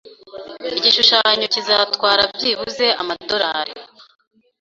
Igishushanyo 0.77 1.45
kizatwara 1.53 2.21
byibuze 2.35 2.85
amadorari 3.01 3.73